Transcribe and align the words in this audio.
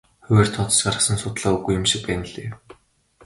Хувиар 0.25 0.49
тооцож 0.53 0.81
гаргасан 0.85 1.17
судалгаа 1.19 1.55
үгүй 1.57 1.73
юм 1.79 1.85
шиг 1.91 2.01
байна 2.07 2.25
лээ. 2.33 2.49